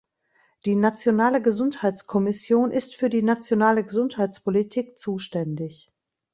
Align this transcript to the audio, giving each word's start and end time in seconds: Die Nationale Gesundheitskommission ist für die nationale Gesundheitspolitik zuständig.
Die 0.65 0.75
Nationale 0.75 1.43
Gesundheitskommission 1.43 2.71
ist 2.71 2.95
für 2.95 3.11
die 3.11 3.21
nationale 3.21 3.83
Gesundheitspolitik 3.85 4.97
zuständig. 4.97 5.91